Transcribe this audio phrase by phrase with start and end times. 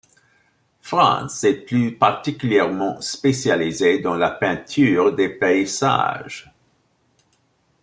[0.81, 6.51] Frans s'est plus particulièrement spécialisé dans la peinture de paysages.